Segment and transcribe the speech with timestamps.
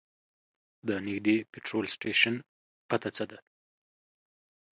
[0.87, 2.35] د نږدې پټرول سټیشن
[2.89, 3.37] پته څه ده؟